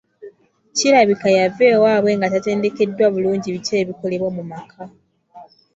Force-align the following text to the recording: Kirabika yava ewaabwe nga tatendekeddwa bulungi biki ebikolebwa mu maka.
Kirabika 0.77 1.27
yava 1.37 1.63
ewaabwe 1.73 2.11
nga 2.17 2.27
tatendekeddwa 2.33 3.07
bulungi 3.13 3.47
biki 3.53 3.73
ebikolebwa 3.81 4.29
mu 4.37 4.43
maka. 4.51 4.81